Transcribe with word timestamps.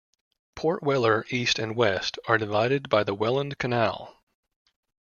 Port 0.55 0.81
Weller 0.81 1.27
East 1.29 1.59
and 1.59 1.75
West 1.75 2.17
are 2.27 2.39
divided 2.39 2.89
by 2.89 3.03
the 3.03 3.13
Welland 3.13 3.59
Canal. 3.59 4.19